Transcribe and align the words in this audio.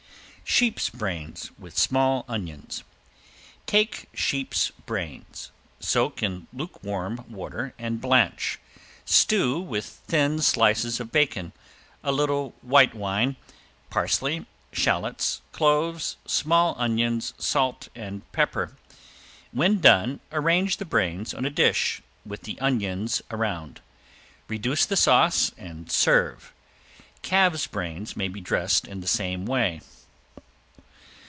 ~SHEEP'S 0.43 0.89
BRAINS, 0.89 1.49
WITH 1.57 1.77
SMALL 1.77 2.25
ONIONS~ 2.27 2.83
Take 3.65 4.09
sheep's 4.13 4.71
brains. 4.85 5.49
Soak 5.79 6.21
in 6.21 6.47
lukewarm 6.51 7.23
water 7.29 7.73
and 7.79 8.01
blanch. 8.01 8.59
Stew 9.05 9.61
with 9.61 9.85
thin 9.85 10.41
slices 10.41 10.99
of 10.99 11.09
bacon, 11.09 11.53
a 12.03 12.11
little 12.11 12.53
white 12.61 12.93
wine, 12.93 13.37
parsley, 13.89 14.45
shallots, 14.73 15.41
cloves, 15.53 16.17
small 16.25 16.75
onions, 16.77 17.33
salt 17.37 17.87
and 17.95 18.29
pepper. 18.33 18.75
When 19.53 19.79
done 19.79 20.19
arrange 20.33 20.77
the 20.77 20.85
brains 20.85 21.33
on 21.33 21.45
a 21.45 21.49
dish, 21.49 22.01
with 22.25 22.41
the 22.41 22.59
onion's 22.59 23.21
around; 23.31 23.79
reduce 24.49 24.85
the 24.85 24.97
sauce 24.97 25.53
and 25.57 25.89
serve. 25.89 26.51
Calves' 27.21 27.67
brains 27.67 28.17
may 28.17 28.27
be 28.27 28.41
dressed 28.41 28.85
in 28.85 28.99
the 28.99 29.07
same 29.07 29.45
way. 29.45 29.79